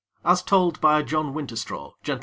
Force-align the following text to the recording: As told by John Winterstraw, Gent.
As 0.25 0.41
told 0.41 0.81
by 0.81 1.03
John 1.03 1.31
Winterstraw, 1.35 1.91
Gent. 2.01 2.19